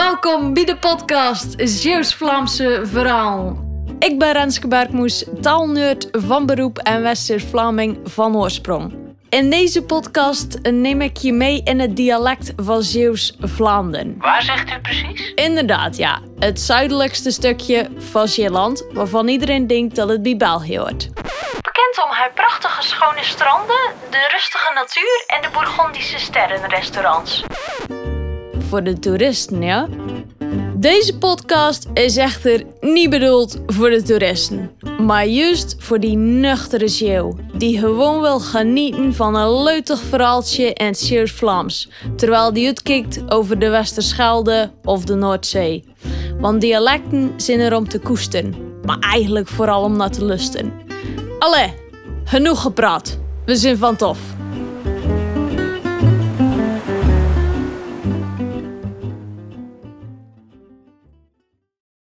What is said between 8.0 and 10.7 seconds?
van oorsprong. In deze podcast